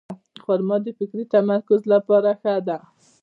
[0.43, 2.77] خرما د فکري تمرکز لپاره ښه ده.